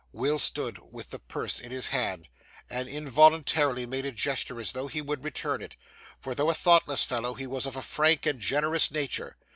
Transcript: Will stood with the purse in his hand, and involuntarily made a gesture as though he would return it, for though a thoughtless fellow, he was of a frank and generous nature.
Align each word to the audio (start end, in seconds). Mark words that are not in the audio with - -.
Will 0.13 0.39
stood 0.39 0.79
with 0.91 1.11
the 1.11 1.19
purse 1.19 1.59
in 1.59 1.69
his 1.69 1.89
hand, 1.89 2.27
and 2.71 2.89
involuntarily 2.89 3.85
made 3.85 4.03
a 4.03 4.11
gesture 4.11 4.59
as 4.59 4.71
though 4.71 4.87
he 4.87 4.99
would 4.99 5.23
return 5.23 5.61
it, 5.61 5.75
for 6.19 6.33
though 6.33 6.49
a 6.49 6.55
thoughtless 6.55 7.03
fellow, 7.03 7.35
he 7.35 7.45
was 7.45 7.67
of 7.67 7.75
a 7.75 7.83
frank 7.83 8.25
and 8.25 8.39
generous 8.39 8.89
nature. 8.89 9.37